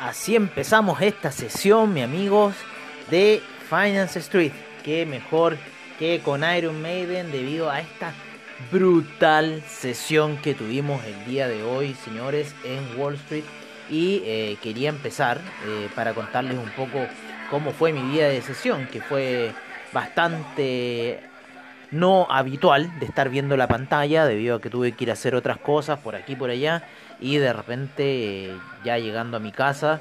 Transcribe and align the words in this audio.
Así 0.00 0.34
empezamos 0.34 1.02
esta 1.02 1.30
sesión, 1.30 1.92
mi 1.92 2.00
amigos, 2.00 2.54
de 3.10 3.42
Finance 3.68 4.20
Street. 4.20 4.52
Qué 4.82 5.04
mejor 5.04 5.58
que 5.98 6.20
con 6.20 6.42
Iron 6.42 6.80
Maiden 6.80 7.30
debido 7.30 7.70
a 7.70 7.80
esta 7.80 8.14
brutal 8.72 9.62
sesión 9.68 10.38
que 10.38 10.54
tuvimos 10.54 11.04
el 11.04 11.26
día 11.26 11.48
de 11.48 11.62
hoy, 11.62 11.94
señores, 12.02 12.54
en 12.64 12.98
Wall 12.98 13.16
Street. 13.16 13.44
Y 13.90 14.22
eh, 14.24 14.56
quería 14.62 14.88
empezar 14.88 15.38
eh, 15.66 15.90
para 15.94 16.14
contarles 16.14 16.56
un 16.56 16.70
poco 16.70 17.06
cómo 17.50 17.70
fue 17.72 17.92
mi 17.92 18.10
día 18.10 18.26
de 18.26 18.40
sesión, 18.40 18.86
que 18.86 19.02
fue 19.02 19.52
bastante 19.92 21.20
no 21.90 22.26
habitual 22.30 22.98
de 23.00 23.06
estar 23.06 23.28
viendo 23.28 23.56
la 23.56 23.68
pantalla 23.68 24.24
debido 24.26 24.56
a 24.56 24.60
que 24.60 24.70
tuve 24.70 24.92
que 24.92 25.04
ir 25.04 25.10
a 25.10 25.14
hacer 25.14 25.34
otras 25.34 25.58
cosas 25.58 25.98
por 25.98 26.14
aquí 26.14 26.36
por 26.36 26.50
allá 26.50 26.84
y 27.20 27.36
de 27.36 27.52
repente 27.52 28.54
ya 28.84 28.98
llegando 28.98 29.36
a 29.36 29.40
mi 29.40 29.52
casa 29.52 30.00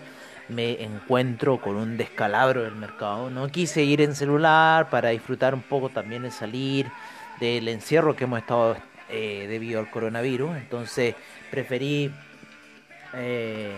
me 0.49 0.83
encuentro 0.83 1.61
con 1.61 1.75
un 1.75 1.95
descalabro 1.95 2.63
del 2.63 2.75
mercado. 2.75 3.29
No 3.29 3.47
quise 3.49 3.83
ir 3.83 4.01
en 4.01 4.15
celular 4.15 4.89
para 4.89 5.09
disfrutar 5.09 5.53
un 5.53 5.61
poco 5.61 5.89
también 5.89 6.23
de 6.23 6.31
salir 6.31 6.87
del 7.39 7.67
encierro 7.67 8.15
que 8.15 8.23
hemos 8.25 8.39
estado 8.39 8.75
eh, 9.09 9.45
debido 9.47 9.79
al 9.79 9.89
coronavirus. 9.89 10.57
Entonces 10.57 11.15
preferí 11.51 12.11
eh, 13.13 13.75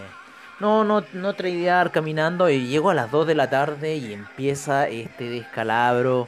no, 0.60 0.84
no, 0.84 1.04
no 1.14 1.34
tradear 1.34 1.92
caminando 1.92 2.50
y 2.50 2.68
llego 2.68 2.90
a 2.90 2.94
las 2.94 3.12
2 3.12 3.28
de 3.28 3.36
la 3.36 3.50
tarde 3.50 3.96
y 3.96 4.14
empieza 4.14 4.88
este 4.88 5.30
descalabro. 5.30 6.28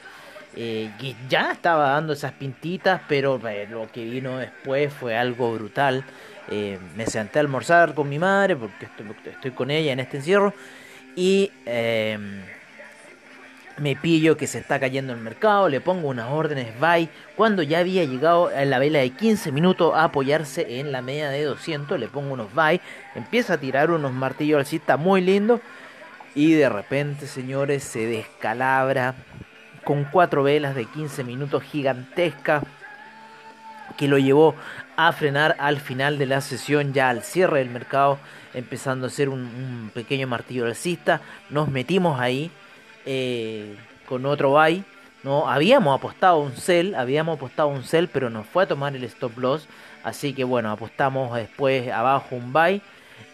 Eh, 0.56 0.92
ya 1.30 1.52
estaba 1.52 1.90
dando 1.90 2.14
esas 2.14 2.32
pintitas, 2.34 3.02
pero 3.08 3.40
eh, 3.48 3.68
lo 3.70 3.92
que 3.92 4.06
vino 4.06 4.38
después 4.38 4.94
fue 4.94 5.18
algo 5.18 5.54
brutal. 5.54 6.04
Eh, 6.50 6.78
me 6.96 7.06
senté 7.06 7.40
a 7.40 7.42
almorzar 7.42 7.94
con 7.94 8.10
mi 8.10 8.20
madre 8.20 8.56
porque 8.56 8.86
estoy, 9.22 9.52
con 9.52 9.72
ella 9.72 9.94
en 9.94 10.00
este 10.02 10.18
encierro 10.18 10.54
y 11.16 11.52
em, 11.66 12.42
me 13.78 13.96
pillo 13.96 14.36
que 14.36 14.46
se 14.46 14.60
está 14.60 14.78
cayendo 14.78 15.14
el 15.14 15.20
mercado, 15.20 15.70
le 15.70 15.80
pongo 15.80 16.10
unas 16.10 16.30
órdenes 16.30 16.78
buy 16.80 17.08
cuando 17.38 17.64
ya 17.64 17.80
había 17.80 18.04
llegado 18.04 18.50
a 18.50 18.66
la 18.66 18.78
vela 18.78 19.00
de 19.00 19.12
15 19.12 19.54
minutos 19.54 19.94
a 19.96 20.04
apoyarse 20.06 20.80
en 20.80 20.92
la 20.92 21.02
media 21.02 21.30
de 21.30 21.44
200, 21.44 21.98
le 21.98 22.08
pongo 22.10 22.34
unos 22.34 22.54
buy, 22.54 22.82
empieza 23.16 23.54
a 23.54 23.58
tirar 23.58 23.90
unos 23.90 24.12
martillos 24.12 24.60
alcista 24.60 24.98
muy 24.98 25.22
lindo. 25.22 25.62
Y 26.36 26.54
de 26.54 26.68
repente 26.68 27.28
señores 27.28 27.84
se 27.84 28.08
descalabra 28.08 29.14
con 29.84 30.06
cuatro 30.06 30.44
velas 30.44 30.76
de 30.76 30.86
15 30.86 31.24
minutos 31.24 31.64
gigantesca 31.64 32.64
que 33.98 34.08
lo 34.08 34.18
llevó 34.18 34.56
a 34.96 35.12
frenar 35.12 35.56
al 35.60 35.80
final 35.80 36.18
de 36.18 36.26
la 36.26 36.42
sesión, 36.42 36.94
ya 36.94 37.10
al 37.10 37.24
cierre 37.24 37.60
del 37.60 37.70
mercado, 37.70 38.20
empezando 38.54 39.08
a 39.08 39.10
ser 39.10 39.30
un, 39.30 39.92
pequeño 39.94 40.28
martillo 40.28 40.66
alcista. 40.66 41.22
Nos 41.50 41.70
metimos 41.70 42.20
ahí 42.20 42.52
eh, 43.06 43.76
con 44.08 44.26
otro 44.26 44.52
buy. 44.52 44.84
No, 45.24 45.50
habíamos 45.50 45.98
apostado 45.98 46.40
un 46.40 46.56
sell, 46.56 46.96
habíamos 46.96 47.38
apostado 47.38 47.70
un 47.70 47.84
sell, 47.84 48.10
pero 48.12 48.30
nos 48.30 48.46
fue 48.46 48.64
a 48.64 48.68
tomar 48.68 48.96
el 48.96 49.04
stop 49.06 49.38
loss. 49.38 49.68
Así 50.04 50.34
que 50.34 50.44
bueno, 50.44 50.70
apostamos 50.70 51.34
después 51.36 51.90
abajo 51.90 52.36
un 52.36 52.52
buy 52.52 52.82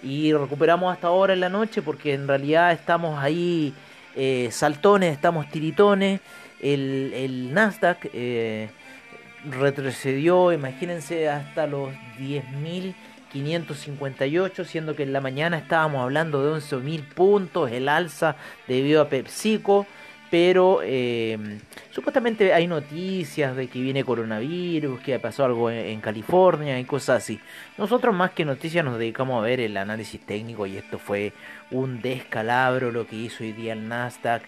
y 0.03 0.33
recuperamos 0.33 0.93
hasta 0.93 1.07
ahora 1.07 1.33
en 1.33 1.39
la 1.39 1.49
noche 1.49 1.81
porque 1.81 2.13
en 2.13 2.27
realidad 2.27 2.71
estamos 2.71 3.17
ahí 3.21 3.73
eh, 4.15 4.49
saltones, 4.51 5.13
estamos 5.13 5.49
tiritones. 5.49 6.21
El, 6.61 7.53
Nasdaq 7.53 8.09
eh, 8.13 8.69
retrocedió, 9.49 10.51
imagínense, 10.51 11.29
hasta 11.29 11.67
los 11.67 11.93
10.558, 12.19 14.65
siendo 14.65 14.93
que 14.95 15.03
en 15.03 15.13
la 15.13 15.21
mañana 15.21 15.57
estábamos 15.57 16.01
hablando 16.01 16.43
de 16.43 16.51
11.000 16.59 17.13
puntos, 17.13 17.71
el 17.71 17.87
alza 17.87 18.35
debido 18.67 19.01
a 19.01 19.07
PepsiCo, 19.09 19.85
pero 20.29 20.81
eh, 20.83 21.37
supuestamente 21.91 22.53
hay 22.53 22.67
noticias 22.67 23.55
de 23.55 23.67
que 23.67 23.81
viene 23.81 24.03
coronavirus, 24.03 24.99
que 24.99 25.17
pasó 25.19 25.45
algo 25.45 25.71
en, 25.71 26.01
California 26.01 26.79
y 26.79 26.85
cosas 26.85 27.23
así. 27.23 27.39
Nosotros 27.77 28.13
más 28.13 28.31
que 28.31 28.45
noticias 28.45 28.85
nos 28.85 28.99
dedicamos 28.99 29.39
a 29.39 29.45
ver 29.45 29.59
el 29.59 29.75
análisis 29.77 30.21
técnico 30.21 30.67
y 30.67 30.77
esto 30.77 30.99
fue 30.99 31.33
un 31.71 32.01
descalabro 32.01 32.91
lo 32.91 33.07
que 33.07 33.15
hizo 33.15 33.43
hoy 33.43 33.53
día 33.53 33.73
el 33.73 33.87
Nasdaq 33.87 34.43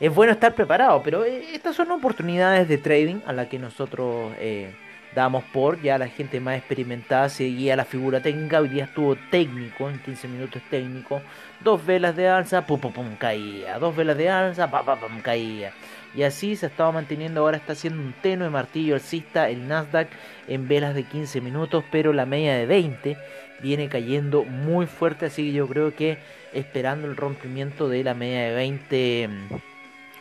es 0.00 0.14
bueno 0.14 0.32
estar 0.32 0.54
preparado, 0.54 1.02
pero 1.02 1.24
eh, 1.24 1.44
estas 1.52 1.76
son 1.76 1.90
oportunidades 1.90 2.68
de 2.68 2.78
trading 2.78 3.20
a 3.26 3.32
las 3.32 3.48
que 3.48 3.58
nosotros 3.58 4.32
eh, 4.38 4.74
damos 5.14 5.44
por, 5.44 5.80
ya 5.80 5.98
la 5.98 6.08
gente 6.08 6.40
más 6.40 6.58
experimentada 6.58 7.28
seguía 7.28 7.76
la 7.76 7.84
figura 7.84 8.20
técnica, 8.20 8.60
hoy 8.60 8.68
día 8.68 8.84
estuvo 8.84 9.16
técnico, 9.30 9.88
en 9.88 10.00
15 10.00 10.28
minutos 10.28 10.62
técnico, 10.68 11.22
dos 11.62 11.84
velas 11.86 12.16
de 12.16 12.28
alza, 12.28 12.66
pum 12.66 12.80
pum 12.80 12.92
pum 12.92 13.16
caía, 13.16 13.78
dos 13.78 13.94
velas 13.94 14.16
de 14.16 14.28
alza, 14.28 14.70
pum 14.70 14.84
pum 14.84 14.98
pum 14.98 15.20
caía. 15.20 15.72
Y 16.16 16.22
así 16.22 16.54
se 16.54 16.66
estaba 16.66 16.92
manteniendo, 16.92 17.40
ahora 17.40 17.56
está 17.56 17.72
haciendo 17.72 18.00
un 18.00 18.12
tenue 18.22 18.48
martillo 18.48 18.94
alcista 18.94 19.48
el 19.48 19.66
Nasdaq 19.66 20.08
en 20.46 20.68
velas 20.68 20.94
de 20.94 21.04
15 21.04 21.40
minutos, 21.40 21.84
pero 21.90 22.12
la 22.12 22.24
media 22.24 22.54
de 22.56 22.66
20 22.66 23.16
viene 23.60 23.88
cayendo 23.88 24.44
muy 24.44 24.86
fuerte, 24.86 25.26
así 25.26 25.44
que 25.46 25.52
yo 25.52 25.66
creo 25.66 25.94
que 25.94 26.18
esperando 26.52 27.08
el 27.08 27.16
rompimiento 27.16 27.88
de 27.88 28.04
la 28.04 28.14
media 28.14 28.42
de 28.42 28.54
20 28.54 29.30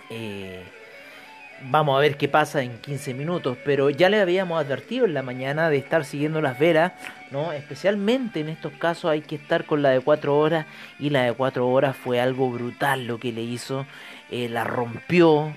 eh, 0.09 0.63
vamos 1.69 1.97
a 1.97 2.01
ver 2.01 2.17
qué 2.17 2.27
pasa 2.27 2.61
en 2.61 2.77
15 2.79 3.13
minutos, 3.13 3.57
pero 3.63 3.89
ya 3.89 4.09
le 4.09 4.19
habíamos 4.19 4.59
advertido 4.59 5.05
en 5.05 5.13
la 5.13 5.23
mañana 5.23 5.69
de 5.69 5.77
estar 5.77 6.05
siguiendo 6.05 6.41
las 6.41 6.59
velas, 6.59 6.93
¿no? 7.31 7.51
Especialmente 7.51 8.39
en 8.41 8.49
estos 8.49 8.73
casos 8.73 9.11
hay 9.11 9.21
que 9.21 9.35
estar 9.35 9.65
con 9.65 9.81
la 9.81 9.89
de 9.89 10.01
4 10.01 10.37
horas 10.37 10.65
y 10.99 11.09
la 11.09 11.23
de 11.23 11.33
4 11.33 11.67
horas 11.67 11.95
fue 11.95 12.19
algo 12.19 12.49
brutal 12.51 13.07
lo 13.07 13.19
que 13.19 13.31
le 13.31 13.41
hizo, 13.41 13.85
eh, 14.29 14.49
la 14.49 14.63
rompió, 14.63 15.53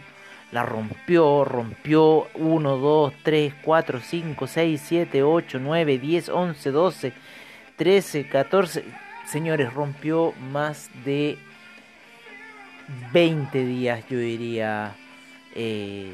la 0.52 0.62
rompió, 0.62 1.44
rompió 1.44 2.28
1, 2.34 2.76
2, 2.76 3.12
3, 3.22 3.54
4, 3.62 4.00
5, 4.00 4.46
6, 4.46 4.82
7, 4.84 5.22
8, 5.22 5.58
9, 5.60 5.98
10, 5.98 6.28
11, 6.28 6.70
12, 6.70 7.12
13, 7.76 8.28
14, 8.28 8.84
señores, 9.26 9.72
rompió 9.72 10.32
más 10.52 10.90
de 11.04 11.38
20 13.12 13.64
días, 13.64 14.04
yo 14.08 14.18
diría. 14.18 14.92
Eh, 15.54 16.12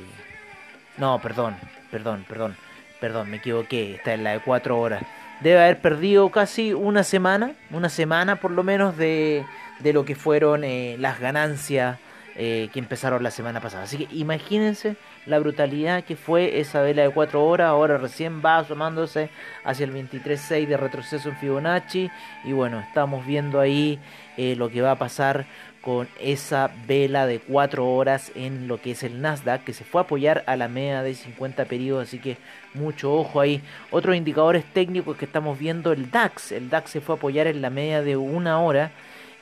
no, 0.99 1.21
perdón, 1.21 1.56
perdón, 1.91 2.25
perdón, 2.28 2.56
perdón, 3.00 3.31
me 3.31 3.38
equivoqué. 3.38 3.94
Está 3.94 4.15
en 4.15 4.25
la 4.25 4.33
de 4.33 4.41
4 4.41 4.78
horas. 4.78 5.03
Debe 5.41 5.61
haber 5.61 5.81
perdido 5.81 6.31
casi 6.31 6.72
una 6.72 7.03
semana, 7.03 7.53
una 7.71 7.88
semana 7.88 8.37
por 8.37 8.53
lo 8.53 8.62
menos 8.62 8.97
de, 8.97 9.44
de 9.81 9.93
lo 9.93 10.05
que 10.05 10.15
fueron 10.15 10.62
eh, 10.62 10.97
las 10.99 11.19
ganancias 11.19 11.99
eh, 12.37 12.71
que 12.72 12.78
empezaron 12.78 13.22
la 13.22 13.31
semana 13.31 13.61
pasada. 13.61 13.82
Así 13.84 13.99
que 13.99 14.15
imagínense 14.15 14.97
la 15.27 15.38
brutalidad 15.38 16.05
que 16.05 16.17
fue 16.17 16.61
esa 16.61 16.82
vela 16.82 17.02
de 17.02 17.11
4 17.11 17.44
horas. 17.44 17.69
Ahora 17.69 17.99
recién 17.99 18.43
va 18.44 18.58
asomándose 18.58 19.31
hacia 19.64 19.85
el 19.85 19.93
23.6 19.93 20.67
de 20.67 20.76
retroceso 20.76 21.29
en 21.29 21.37
Fibonacci. 21.37 22.11
Y 22.44 22.52
bueno, 22.52 22.81
estamos 22.81 23.25
viendo 23.26 23.61
ahí 23.61 23.99
lo 24.37 24.70
que 24.70 24.82
va 24.82 24.93
a 24.93 24.99
pasar 24.99 25.46
con 25.82 26.08
esa 26.20 26.70
vela 26.87 27.26
de 27.26 27.41
4 27.41 27.87
horas 27.87 28.32
en 28.35 28.69
lo 28.69 28.81
que 28.81 28.93
es 28.93 29.02
el 29.02 29.20
Nasdaq 29.20 29.64
que 29.64 29.75
se 29.75 29.85
fue 29.85 30.00
a 30.00 30.05
apoyar 30.05 30.44
a 30.46 30.56
la 30.56 30.69
media 30.69 31.02
de 31.02 31.14
50 31.14 31.64
periodos 31.64 32.08
así 32.08 32.19
que 32.20 32.38
mucho 32.73 33.12
ojo 33.12 33.41
ahí 33.41 33.61
otros 33.91 34.14
indicadores 34.14 34.64
técnicos 34.73 35.17
que 35.17 35.25
estamos 35.25 35.58
viendo 35.58 35.93
el 35.93 36.11
DAX 36.11 36.52
el 36.52 36.70
DAX 36.70 36.93
se 36.93 37.00
fue 37.00 37.17
a 37.17 37.19
apoyar 37.19 37.49
en 37.49 37.61
la 37.61 37.69
media 37.69 38.00
de 38.00 38.17
una 38.17 38.61
hora 38.61 38.93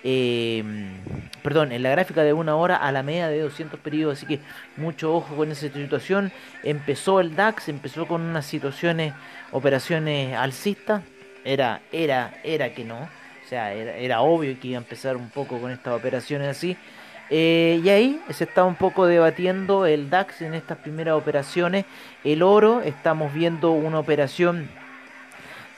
eh, 0.03 0.65
perdón, 1.43 1.73
en 1.73 1.83
la 1.83 1.91
gráfica 1.91 2.23
de 2.23 2.33
una 2.33 2.57
hora 2.57 2.77
a 2.77 2.93
la 2.93 3.03
media 3.03 3.29
de 3.29 3.41
200 3.41 3.81
periodos, 3.81 4.19
así 4.19 4.27
que 4.27 4.41
mucho 4.77 5.15
ojo 5.15 5.37
con 5.37 5.51
esa 5.51 5.69
situación. 5.69 6.33
Empezó 6.63 7.21
el 7.21 7.37
DAX, 7.37 7.69
empezó 7.69 8.07
con 8.07 8.23
unas 8.23 8.47
situaciones, 8.47 9.15
operaciones 9.53 10.37
alcistas, 10.37 11.03
era, 11.45 11.81
era, 11.93 12.35
era 12.45 12.75
que 12.75 12.85
no, 12.85 13.09
sea, 13.51 13.75
era, 13.75 14.23
obvio 14.23 14.59
que 14.61 14.69
iba 14.69 14.79
a 14.79 14.83
empezar 14.83 15.17
un 15.17 15.29
poco 15.29 15.61
con 15.61 15.73
estas 15.73 15.93
operaciones 15.95 16.49
así. 16.49 16.77
Eh, 17.31 17.81
y 17.85 17.89
ahí 17.89 18.21
se 18.31 18.45
está 18.45 18.65
un 18.65 18.75
poco 18.75 19.07
debatiendo 19.07 19.87
el 19.87 20.11
DAX 20.11 20.43
en 20.43 20.55
estas 20.55 20.79
primeras 20.79 21.15
operaciones. 21.15 21.85
El 22.25 22.43
oro, 22.43 22.81
estamos 22.83 23.35
viendo 23.35 23.73
una 23.73 23.99
operación 23.99 24.69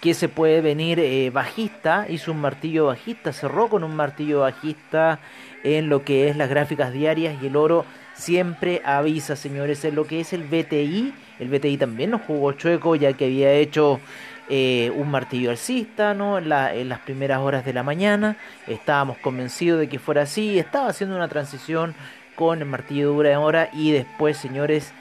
que 0.02 0.14
se 0.14 0.28
puede 0.28 0.60
venir 0.60 0.98
eh, 0.98 1.30
bajista, 1.30 2.06
hizo 2.08 2.32
un 2.32 2.40
martillo 2.40 2.86
bajista, 2.86 3.32
cerró 3.32 3.68
con 3.68 3.84
un 3.84 3.94
martillo 3.94 4.40
bajista 4.40 5.20
en 5.62 5.88
lo 5.88 6.04
que 6.04 6.28
es 6.28 6.36
las 6.36 6.50
gráficas 6.50 6.92
diarias 6.92 7.36
y 7.40 7.46
el 7.46 7.54
oro 7.54 7.84
siempre 8.12 8.82
avisa, 8.84 9.36
señores, 9.36 9.84
en 9.84 9.94
lo 9.94 10.04
que 10.04 10.18
es 10.18 10.32
el 10.32 10.42
BTI. 10.42 11.14
El 11.38 11.48
BTI 11.48 11.76
también 11.76 12.10
nos 12.10 12.22
jugó 12.22 12.50
chueco 12.50 12.96
ya 12.96 13.12
que 13.12 13.26
había 13.26 13.52
hecho 13.52 14.00
eh, 14.48 14.92
un 14.96 15.08
martillo 15.08 15.50
alcista 15.50 16.14
¿no? 16.14 16.36
En, 16.36 16.50
en, 16.50 16.88
las 16.88 16.98
primeras 16.98 17.38
horas 17.38 17.64
de 17.64 17.72
la 17.72 17.84
mañana. 17.84 18.36
Estábamos 18.66 19.18
convencidos 19.18 19.78
de 19.78 19.88
que 19.88 20.00
fuera 20.00 20.22
así. 20.22 20.58
Estaba 20.58 20.88
haciendo 20.88 21.14
una 21.14 21.28
transición 21.28 21.94
con 22.34 22.58
el 22.58 22.66
martillo 22.66 23.16
de 23.22 23.36
hora 23.36 23.70
y 23.72 23.92
después, 23.92 24.36
señores, 24.36 24.92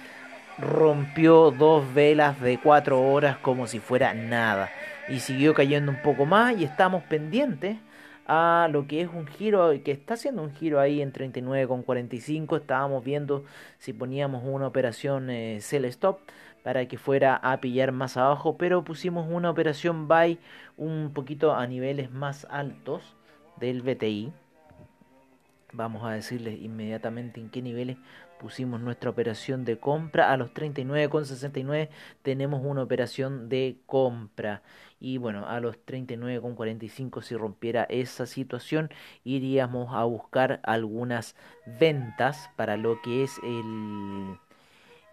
rompió 0.59 1.49
dos 1.49 1.91
velas 1.91 2.39
de 2.39 2.59
cuatro 2.59 3.01
horas 3.01 3.37
como 3.37 3.65
si 3.65 3.79
fuera 3.79 4.13
nada. 4.13 4.69
Y 5.11 5.19
siguió 5.19 5.53
cayendo 5.53 5.91
un 5.91 6.01
poco 6.01 6.25
más 6.25 6.57
y 6.57 6.63
estamos 6.63 7.03
pendientes 7.03 7.77
a 8.27 8.69
lo 8.71 8.87
que 8.87 9.01
es 9.01 9.09
un 9.09 9.27
giro, 9.27 9.71
que 9.83 9.91
está 9.91 10.13
haciendo 10.13 10.41
un 10.41 10.53
giro 10.53 10.79
ahí 10.79 11.01
en 11.01 11.11
39,45. 11.11 12.55
Estábamos 12.55 13.03
viendo 13.03 13.43
si 13.77 13.91
poníamos 13.91 14.41
una 14.45 14.67
operación 14.67 15.29
eh, 15.29 15.59
sell 15.59 15.83
stop 15.83 16.19
para 16.63 16.87
que 16.87 16.97
fuera 16.97 17.35
a 17.35 17.59
pillar 17.59 17.91
más 17.91 18.15
abajo, 18.15 18.55
pero 18.57 18.85
pusimos 18.85 19.27
una 19.29 19.49
operación 19.49 20.07
buy 20.07 20.39
un 20.77 21.11
poquito 21.13 21.55
a 21.55 21.67
niveles 21.67 22.09
más 22.09 22.47
altos 22.49 23.17
del 23.59 23.81
BTI. 23.81 24.31
Vamos 25.73 26.05
a 26.05 26.11
decirles 26.11 26.57
inmediatamente 26.61 27.41
en 27.41 27.49
qué 27.49 27.61
niveles 27.61 27.97
pusimos 28.41 28.81
nuestra 28.81 29.11
operación 29.11 29.65
de 29.65 29.77
compra. 29.77 30.31
A 30.31 30.37
los 30.37 30.51
39,69 30.51 31.89
tenemos 32.23 32.61
una 32.65 32.81
operación 32.81 33.49
de 33.49 33.77
compra. 33.85 34.63
Y 34.99 35.17
bueno, 35.17 35.47
a 35.47 35.59
los 35.59 35.77
39,45 35.85 37.21
si 37.21 37.35
rompiera 37.35 37.83
esa 37.83 38.25
situación, 38.25 38.89
iríamos 39.23 39.93
a 39.93 40.03
buscar 40.05 40.59
algunas 40.63 41.35
ventas 41.79 42.49
para 42.55 42.77
lo 42.77 42.99
que 43.03 43.23
es 43.23 43.37
el 43.43 44.39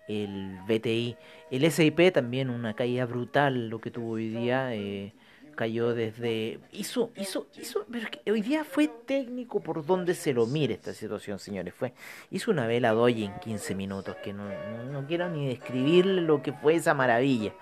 el 0.09 0.59
BTI. 0.67 1.17
El 1.51 1.71
SIP 1.71 2.13
también 2.15 2.49
una 2.49 2.73
caída 2.73 3.05
brutal 3.05 3.69
lo 3.69 3.79
que 3.79 3.91
tuvo 3.91 4.13
hoy 4.13 4.31
día. 4.31 4.75
Eh, 4.75 5.13
cayó 5.59 5.93
desde... 5.93 6.61
Hizo, 6.71 7.11
hizo, 7.17 7.49
hizo... 7.61 7.85
Pero 7.91 8.07
hoy 8.31 8.43
día 8.43 8.63
fue 8.63 8.87
técnico 8.87 9.59
por 9.59 9.85
donde 9.85 10.15
se 10.15 10.33
lo 10.33 10.47
mire 10.47 10.75
esta 10.75 10.95
situación, 10.95 11.41
señores. 11.41 11.75
Fue, 11.75 11.95
hizo 12.31 12.53
una 12.53 12.69
vela 12.69 12.93
doy 12.93 13.25
en 13.25 13.37
15 13.41 13.75
minutos, 13.75 14.15
que 14.23 14.33
no, 14.33 14.45
no, 14.93 15.05
quiero 15.09 15.29
ni 15.29 15.49
describir 15.49 16.07
lo 16.07 16.43
que 16.43 16.53
fue 16.53 16.77
esa 16.77 16.95
maravilla. 16.95 17.53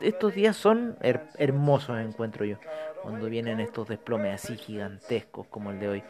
Estos 0.00 0.34
días 0.34 0.56
son 0.56 0.96
hermosos, 1.02 1.98
encuentro 1.98 2.44
yo, 2.44 2.58
cuando 3.02 3.28
vienen 3.28 3.58
estos 3.58 3.88
desplomes 3.88 4.40
así 4.40 4.56
gigantescos 4.56 5.48
como 5.48 5.72
el 5.72 5.80
de 5.80 5.88
hoy. 5.88 6.02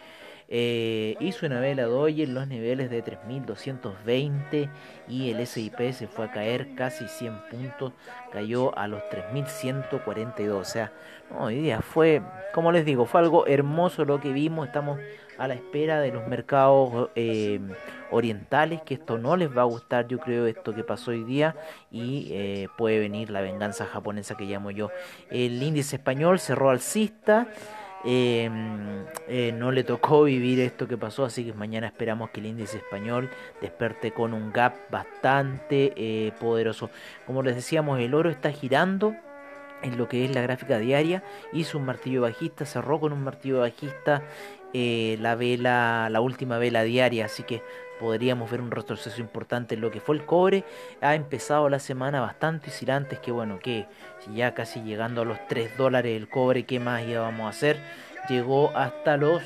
Eh, 0.50 1.14
hizo 1.20 1.44
una 1.44 1.60
vela 1.60 1.84
doy 1.84 2.22
en 2.22 2.32
los 2.32 2.48
niveles 2.48 2.88
de 2.88 3.02
3220 3.02 4.70
y 5.06 5.30
el 5.30 5.46
SIP 5.46 5.92
se 5.92 6.06
fue 6.06 6.24
a 6.24 6.30
caer 6.30 6.74
casi 6.74 7.06
100 7.06 7.42
puntos, 7.50 7.92
cayó 8.32 8.76
a 8.78 8.88
los 8.88 9.06
3142. 9.10 10.58
O 10.58 10.64
sea, 10.64 10.92
hoy 11.38 11.56
día 11.56 11.82
fue, 11.82 12.22
como 12.54 12.72
les 12.72 12.86
digo, 12.86 13.04
fue 13.04 13.20
algo 13.20 13.46
hermoso 13.46 14.06
lo 14.06 14.20
que 14.20 14.32
vimos. 14.32 14.66
Estamos 14.66 14.98
a 15.36 15.48
la 15.48 15.54
espera 15.54 16.00
de 16.00 16.12
los 16.12 16.26
mercados 16.26 17.10
eh, 17.14 17.60
orientales, 18.10 18.80
que 18.82 18.94
esto 18.94 19.18
no 19.18 19.36
les 19.36 19.54
va 19.54 19.62
a 19.62 19.66
gustar, 19.66 20.08
yo 20.08 20.18
creo, 20.18 20.46
esto 20.46 20.74
que 20.74 20.82
pasó 20.82 21.12
hoy 21.12 21.24
día 21.24 21.54
y 21.90 22.28
eh, 22.32 22.68
puede 22.76 22.98
venir 22.98 23.30
la 23.30 23.40
venganza 23.40 23.84
japonesa 23.84 24.36
que 24.36 24.44
llamo 24.44 24.70
yo. 24.70 24.90
El 25.30 25.62
índice 25.62 25.96
español 25.96 26.38
cerró 26.40 26.70
alcista. 26.70 27.48
Em, 28.04 29.04
eh, 29.26 29.52
no 29.52 29.72
le 29.72 29.82
tocó 29.82 30.22
vivir 30.24 30.60
esto 30.60 30.86
que 30.86 30.96
pasó, 30.96 31.24
así 31.24 31.44
que 31.44 31.52
mañana 31.52 31.88
esperamos 31.88 32.30
que 32.30 32.40
el 32.40 32.46
índice 32.46 32.76
español 32.76 33.28
desperte 33.60 34.12
con 34.12 34.34
un 34.34 34.52
gap 34.52 34.74
bastante 34.90 35.92
eh, 35.96 36.32
poderoso. 36.38 36.90
Como 37.26 37.42
les 37.42 37.56
decíamos, 37.56 37.98
el 37.98 38.14
oro 38.14 38.30
está 38.30 38.52
girando 38.52 39.14
en 39.82 39.98
lo 39.98 40.08
que 40.08 40.24
es 40.24 40.34
la 40.34 40.42
gráfica 40.42 40.78
diaria, 40.78 41.22
hizo 41.52 41.78
un 41.78 41.86
martillo 41.86 42.22
bajista, 42.22 42.64
cerró 42.64 43.00
con 43.00 43.12
un 43.12 43.22
martillo 43.22 43.60
bajista 43.60 44.22
eh, 44.74 45.16
la 45.20 45.34
vela, 45.34 46.08
la 46.10 46.20
última 46.20 46.58
vela 46.58 46.82
diaria, 46.82 47.26
así 47.26 47.42
que 47.42 47.62
podríamos 47.98 48.50
ver 48.50 48.60
un 48.60 48.70
retroceso 48.70 49.20
importante 49.20 49.74
en 49.74 49.80
lo 49.80 49.90
que 49.90 50.00
fue 50.00 50.16
el 50.16 50.24
cobre. 50.24 50.64
Ha 51.00 51.14
empezado 51.14 51.68
la 51.68 51.78
semana 51.78 52.20
bastante 52.20 52.70
oscilantes, 52.70 53.18
que 53.18 53.30
bueno, 53.30 53.58
que 53.58 53.86
ya 54.34 54.54
casi 54.54 54.80
llegando 54.82 55.22
a 55.22 55.24
los 55.24 55.38
3 55.48 55.76
dólares 55.76 56.16
el 56.16 56.28
cobre, 56.28 56.64
¿qué 56.64 56.80
más 56.80 57.02
íbamos 57.06 57.46
a 57.46 57.50
hacer? 57.50 57.78
Llegó 58.28 58.76
hasta 58.76 59.16
los 59.16 59.42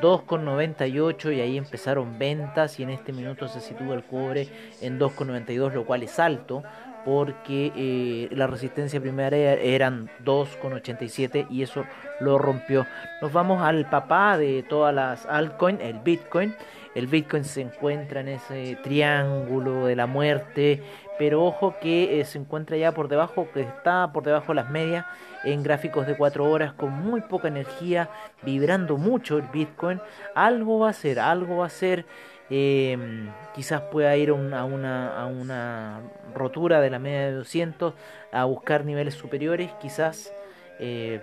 2,98 0.00 1.36
y 1.36 1.40
ahí 1.40 1.56
empezaron 1.56 2.18
ventas 2.18 2.78
y 2.80 2.82
en 2.82 2.90
este 2.90 3.12
minuto 3.12 3.48
se 3.48 3.60
sitúa 3.60 3.94
el 3.94 4.04
cobre 4.04 4.48
en 4.80 4.98
2,92, 4.98 5.72
lo 5.72 5.84
cual 5.84 6.02
es 6.02 6.18
alto 6.18 6.62
porque 7.04 7.72
eh, 7.76 8.28
la 8.34 8.46
resistencia 8.46 9.00
primera 9.00 9.36
eran 9.36 10.08
2,87 10.24 11.46
y 11.50 11.62
eso 11.62 11.84
lo 12.20 12.38
rompió. 12.38 12.86
Nos 13.20 13.32
vamos 13.32 13.62
al 13.62 13.88
papá 13.88 14.38
de 14.38 14.62
todas 14.62 14.94
las 14.94 15.26
altcoins, 15.26 15.80
el 15.80 15.98
Bitcoin. 16.00 16.54
El 16.94 17.08
Bitcoin 17.08 17.44
se 17.44 17.60
encuentra 17.60 18.20
en 18.20 18.28
ese 18.28 18.78
triángulo 18.82 19.86
de 19.86 19.96
la 19.96 20.06
muerte, 20.06 20.80
pero 21.18 21.44
ojo 21.44 21.74
que 21.80 22.20
eh, 22.20 22.24
se 22.24 22.38
encuentra 22.38 22.76
ya 22.76 22.92
por 22.92 23.08
debajo, 23.08 23.48
que 23.52 23.60
está 23.60 24.12
por 24.12 24.24
debajo 24.24 24.48
de 24.48 24.54
las 24.56 24.70
medias 24.70 25.06
en 25.44 25.62
gráficos 25.62 26.06
de 26.06 26.16
4 26.16 26.44
horas 26.50 26.72
con 26.72 26.92
muy 26.92 27.20
poca 27.20 27.48
energía, 27.48 28.08
vibrando 28.42 28.96
mucho 28.96 29.38
el 29.38 29.44
Bitcoin. 29.52 30.00
Algo 30.34 30.80
va 30.80 30.90
a 30.90 30.92
ser, 30.92 31.20
algo 31.20 31.58
va 31.58 31.66
a 31.66 31.70
ser. 31.70 32.06
Em, 32.50 33.30
quizás 33.54 33.80
pueda 33.82 34.14
ir 34.16 34.30
a 34.30 34.34
una, 34.64 36.00
rotura 36.34 36.80
de 36.80 36.90
la 36.90 36.98
media 36.98 37.26
de 37.26 37.32
200 37.32 37.94
a 38.32 38.44
buscar 38.44 38.84
niveles 38.84 39.14
superiores, 39.14 39.70
quizás 39.80 40.34
em, 40.78 41.20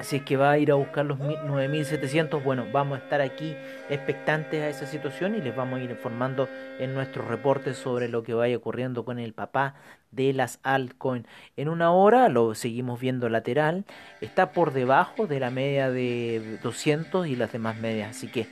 si 0.00 0.16
es 0.16 0.22
que 0.22 0.36
va 0.36 0.50
a 0.50 0.58
ir 0.58 0.70
a 0.70 0.74
buscar 0.74 1.04
los 1.04 1.18
9700, 1.18 2.42
bueno, 2.42 2.66
vamos 2.72 2.98
a 2.98 3.02
estar 3.02 3.20
aquí 3.20 3.56
expectantes 3.88 4.62
a 4.62 4.68
esa 4.68 4.86
situación 4.86 5.34
y 5.34 5.40
les 5.40 5.54
vamos 5.54 5.78
a 5.78 5.82
ir 5.82 5.90
informando 5.90 6.48
en 6.78 6.94
nuestros 6.94 7.26
reportes 7.26 7.76
sobre 7.76 8.08
lo 8.08 8.22
que 8.22 8.34
vaya 8.34 8.56
ocurriendo 8.56 9.04
con 9.04 9.18
el 9.18 9.32
papá 9.32 9.74
de 10.10 10.32
las 10.32 10.60
altcoins. 10.62 11.26
En 11.56 11.68
una 11.68 11.92
hora 11.92 12.28
lo 12.28 12.54
seguimos 12.54 13.00
viendo 13.00 13.28
lateral, 13.28 13.84
está 14.20 14.52
por 14.52 14.72
debajo 14.72 15.26
de 15.26 15.40
la 15.40 15.50
media 15.50 15.90
de 15.90 16.58
200 16.62 17.26
y 17.26 17.36
las 17.36 17.52
demás 17.52 17.78
medias, 17.78 18.10
así 18.10 18.28
que 18.28 18.46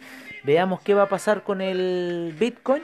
veamos 0.44 0.80
qué 0.80 0.94
va 0.94 1.04
a 1.04 1.08
pasar 1.08 1.42
con 1.42 1.60
el 1.60 2.34
Bitcoin 2.38 2.82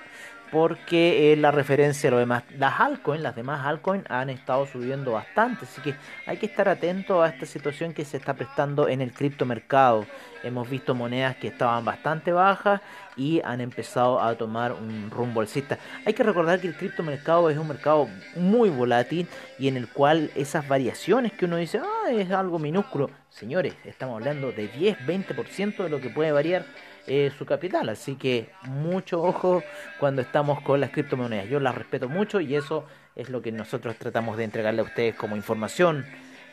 porque 0.50 1.35
la 1.38 1.50
referencia 1.50 2.09
a 2.09 2.12
lo 2.12 2.19
demás. 2.19 2.45
Las 2.57 2.80
altcoins, 2.80 3.23
las 3.23 3.37
demás 3.37 3.64
altcoins 3.64 4.04
han 4.11 4.30
estado 4.30 4.66
subiendo 4.66 5.12
bastante, 5.12 5.64
así 5.64 5.80
que 5.80 5.95
hay 6.26 6.37
que 6.37 6.47
estar 6.47 6.69
atento 6.69 7.23
a 7.23 7.28
esta 7.28 7.47
situación 7.47 7.92
que 7.92 8.04
se 8.04 8.16
está 8.16 8.35
prestando 8.35 8.88
en 8.88 9.00
el 9.00 9.12
criptomercado. 9.12 10.07
Hemos 10.42 10.69
visto 10.69 10.95
monedas 10.95 11.37
que 11.37 11.49
estaban 11.49 11.85
bastante 11.85 12.33
bajas 12.33 12.80
y 13.16 13.40
han 13.45 13.61
empezado 13.61 14.21
a 14.21 14.35
tomar 14.37 14.73
un 14.73 15.11
rumbo 15.11 15.40
alcista. 15.40 15.78
Hay 16.07 16.14
que 16.14 16.23
recordar 16.23 16.61
que 16.61 16.69
el 16.69 16.76
criptomercado 16.76 17.50
es 17.50 17.59
un 17.59 17.69
mercado 17.69 18.09
muy 18.37 18.71
volátil 18.71 19.28
y 19.59 19.69
en 19.69 19.76
el 19.76 19.88
cual 19.88 20.30
esas 20.35 20.66
variaciones 20.66 21.33
que 21.33 21.45
uno 21.45 21.57
dice, 21.57 21.78
ah, 21.78 22.11
es 22.11 22.30
algo 22.30 22.59
minúsculo. 22.59 23.11
Señores, 23.28 23.75
estamos 23.85 24.16
hablando 24.16 24.50
de 24.52 24.73
10-20% 24.73 25.85
de 25.85 25.88
lo 25.90 26.00
que 26.00 26.09
puede 26.09 26.33
variar 26.33 26.64
eh, 27.07 27.33
su 27.37 27.47
capital. 27.47 27.88
Así 27.88 28.16
que 28.16 28.50
mucho 28.62 29.23
ojo 29.23 29.62
cuando 29.99 30.23
estamos 30.23 30.61
con 30.62 30.80
las 30.80 30.90
criptomonedas. 30.90 31.49
Yo 31.49 31.61
las 31.61 31.75
respeto 31.75 32.09
mucho 32.09 32.40
y 32.40 32.54
eso 32.54 32.85
es 33.16 33.28
lo 33.30 33.42
que 33.42 33.52
nosotros 33.52 33.97
tratamos 33.97 34.37
de 34.37 34.45
entregarle 34.45 34.80
a 34.80 34.85
ustedes 34.85 35.14
como 35.14 35.37
información 35.37 36.07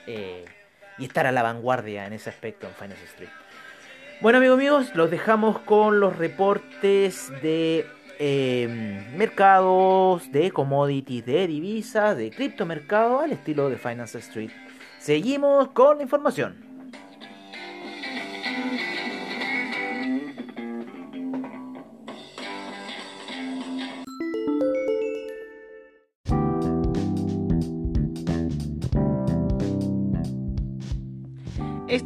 eh, 0.06 0.46
y 0.98 1.06
estar 1.06 1.28
a 1.28 1.32
la 1.32 1.44
vanguardia 1.44 2.06
en 2.06 2.14
ese 2.14 2.30
aspecto 2.30 2.68
en 2.68 2.74
Finance 2.74 3.06
Street. 3.06 3.30
Bueno 4.20 4.40
amigos 4.40 4.58
míos, 4.58 4.92
los 4.96 5.12
dejamos 5.12 5.60
con 5.60 6.00
los 6.00 6.16
reportes 6.18 7.32
de 7.44 7.86
em, 8.18 9.16
mercados, 9.16 10.32
de 10.32 10.50
commodities, 10.50 11.24
de 11.24 11.46
divisas, 11.46 12.18
de 12.18 12.32
criptomercado 12.32 13.20
al 13.20 13.32
estilo 13.32 13.70
de 13.70 13.78
Finance 13.78 14.18
Street. 14.18 14.50
Seguimos 14.98 15.70
con 15.70 15.98
la 15.98 16.04
información. 16.04 16.67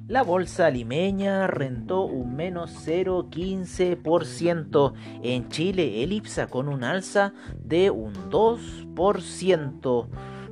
La 0.07 0.23
bolsa 0.23 0.71
limeña 0.71 1.45
rentó 1.45 2.05
un 2.05 2.35
menos 2.35 2.71
0,15%. 2.87 4.93
En 5.21 5.49
Chile, 5.49 6.03
el 6.03 6.13
IPSA 6.13 6.47
con 6.47 6.67
un 6.67 6.83
alza 6.83 7.33
de 7.63 7.91
un 7.91 8.15
2%. 8.31 10.07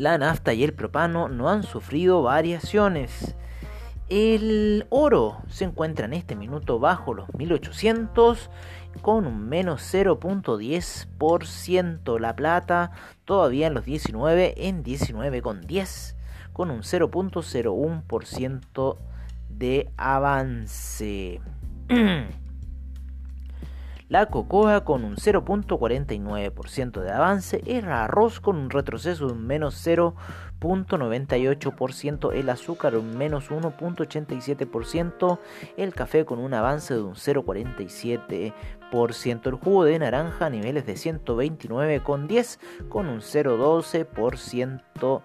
La 0.00 0.16
nafta 0.16 0.54
y 0.54 0.64
el 0.64 0.72
propano 0.72 1.28
no 1.28 1.50
han 1.50 1.62
sufrido 1.62 2.22
variaciones. 2.22 3.36
El 4.08 4.86
oro 4.88 5.42
se 5.48 5.64
encuentra 5.64 6.06
en 6.06 6.14
este 6.14 6.36
minuto 6.36 6.78
bajo 6.78 7.12
los 7.12 7.26
1800 7.34 8.48
con 9.02 9.26
un 9.26 9.46
menos 9.46 9.82
0.10%. 9.92 12.18
La 12.18 12.34
plata 12.34 12.92
todavía 13.26 13.66
en 13.66 13.74
los 13.74 13.84
19 13.84 14.68
en 14.68 14.82
19,10 14.82 16.14
con 16.54 16.70
un 16.70 16.80
0.01% 16.80 18.96
de 19.50 19.90
avance. 19.98 21.42
La 24.10 24.26
cocoa 24.26 24.82
con 24.82 25.04
un 25.04 25.14
0.49% 25.14 27.00
de 27.00 27.12
avance, 27.12 27.62
el 27.64 27.88
arroz 27.92 28.40
con 28.40 28.56
un 28.56 28.68
retroceso 28.68 29.28
de 29.28 29.34
un 29.34 29.46
menos 29.46 29.86
0.98%, 29.86 32.34
el 32.34 32.48
azúcar 32.48 32.96
un 32.96 33.16
menos 33.16 33.52
1.87%, 33.52 35.38
el 35.76 35.94
café 35.94 36.24
con 36.24 36.40
un 36.40 36.54
avance 36.54 36.92
de 36.92 37.02
un 37.02 37.14
0.47%, 37.14 39.46
el 39.46 39.54
jugo 39.54 39.84
de 39.84 40.00
naranja 40.00 40.46
a 40.46 40.50
niveles 40.50 40.86
de 40.86 40.94
129,10 40.94 42.58
con 42.88 43.08
un 43.08 43.20
0.12% 43.20 45.22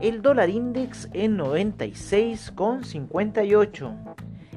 El 0.00 0.22
dólar 0.22 0.48
index 0.48 1.10
en 1.12 1.36
96,58. 1.38 4.14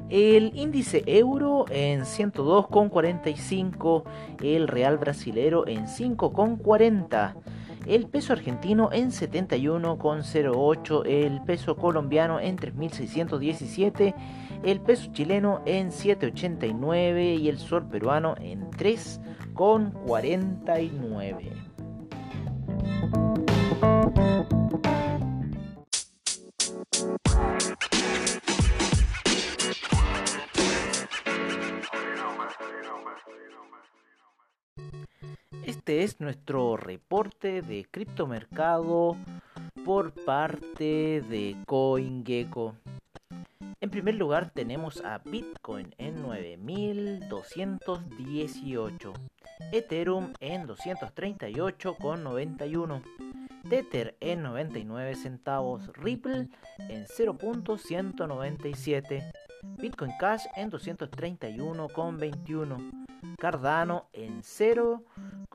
El 0.08 0.52
índice 0.54 1.02
euro 1.06 1.64
en 1.70 2.02
102,45. 2.02 4.04
El 4.42 4.68
real 4.68 4.98
brasilero 4.98 5.66
en 5.66 5.86
5,40 5.86 7.34
el 7.86 8.06
peso 8.08 8.32
argentino 8.32 8.88
en 8.92 9.10
71,08, 9.10 11.02
el 11.06 11.42
peso 11.42 11.76
colombiano 11.76 12.40
en 12.40 12.56
3.617, 12.56 14.14
el 14.64 14.80
peso 14.80 15.12
chileno 15.12 15.60
en 15.66 15.90
7,89 15.90 17.38
y 17.38 17.48
el 17.48 17.58
sol 17.58 17.86
peruano 17.88 18.34
en 18.40 18.68
3,49. 18.70 21.52
Es 35.96 36.20
nuestro 36.20 36.76
reporte 36.76 37.62
de 37.62 37.88
criptomercado 37.90 39.16
por 39.82 40.12
parte 40.12 41.22
de 41.22 41.56
CoinGecko. 41.66 42.74
En 43.80 43.88
primer 43.88 44.16
lugar 44.16 44.50
tenemos 44.50 45.02
a 45.02 45.22
Bitcoin 45.24 45.94
en 45.96 46.20
9218, 46.20 49.14
Ethereum 49.72 50.34
en 50.40 50.68
238,91, 50.68 53.02
Tether 53.66 54.18
en 54.20 54.42
99 54.42 55.14
centavos, 55.14 55.90
Ripple 55.94 56.50
en 56.90 57.06
0.197, 57.06 59.32
Bitcoin 59.78 60.12
Cash 60.20 60.44
en 60.56 60.70
231,21. 60.70 63.06
Cardano 63.38 64.08
en 64.12 64.42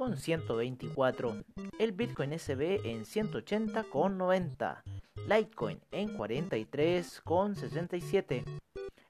0,124, 0.01 1.45
el 1.77 1.91
Bitcoin 1.91 2.39
SB 2.39 2.81
en 2.85 3.05
180,90, 3.05 4.81
Litecoin 5.27 5.79
en 5.91 6.17
43,67, 6.17 8.43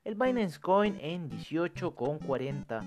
el 0.04 0.16
Binance 0.16 0.60
Coin 0.60 0.98
en 1.00 1.30
18,40, 1.30 2.84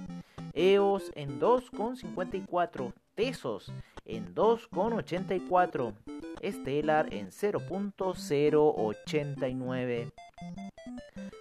EOS 0.53 1.13
en 1.15 1.41
2,54, 1.41 2.93
Tesos 3.15 3.73
en 4.05 4.35
2,84, 4.35 5.95
Stellar 6.43 7.15
en 7.15 7.31
0.089. 7.31 10.13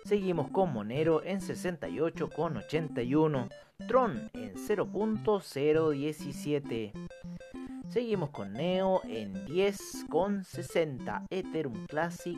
Seguimos 0.05 0.49
con 0.49 0.73
Monero 0.73 1.23
en 1.23 1.39
68,81. 1.39 3.49
Tron 3.87 4.29
en 4.33 4.53
0.017. 4.53 6.91
Seguimos 7.89 8.31
con 8.31 8.51
Neo 8.53 9.01
en 9.05 9.33
10,60. 9.47 11.25
Ethereum 11.29 11.87
Classic 11.87 12.37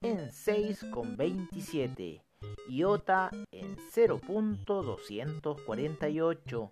en 0.00 0.30
6,27. 0.30 2.22
IOTA 2.68 3.30
en 3.52 3.76
0.248. 3.76 6.70